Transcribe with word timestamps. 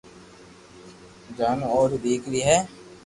جانو 1.37 1.65
اوري 1.73 1.97
ديڪري 2.03 2.41
ھي 2.47 2.57